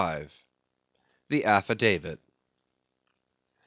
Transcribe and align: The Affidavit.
The 1.29 1.45
Affidavit. 1.45 2.19